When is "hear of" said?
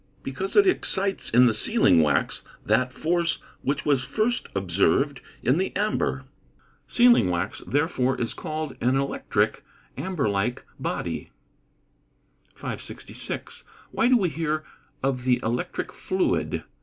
14.29-15.23